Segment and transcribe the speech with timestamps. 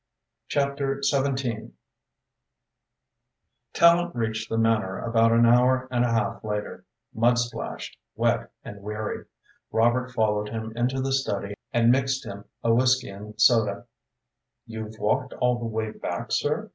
[0.47, 1.73] CHAPTER III
[3.75, 8.81] Tallente reached the Manor about an hour and a half later, mud splashed, wet and
[8.81, 9.25] weary.
[9.71, 13.85] Robert followed him into the study and mixed him a whisky and soda.
[14.65, 16.69] "You've walked all the way back, sir?"